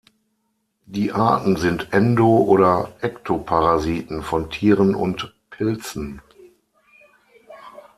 Die 0.87 1.11
Arten 1.11 1.57
sind 1.57 1.89
Endo- 1.91 2.39
oder 2.45 2.91
Ektoparasiten 3.01 4.23
von 4.23 4.49
Tieren 4.49 4.95
und 4.95 5.35
Pilzen. 5.51 6.23